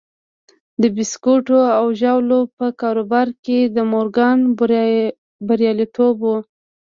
د 0.81 0.83
بيسکويټو 0.95 1.59
او 1.79 1.85
ژاولو 1.99 2.39
په 2.57 2.65
کاروبار 2.81 3.27
کې 3.45 3.59
د 3.75 3.77
مورګان 3.91 4.37
برياليتوب 5.47 6.15
و. 6.23 6.29